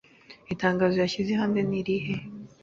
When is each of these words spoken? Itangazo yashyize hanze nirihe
Itangazo 0.53 0.95
yashyize 1.03 1.31
hanze 1.39 1.59
nirihe 1.69 2.13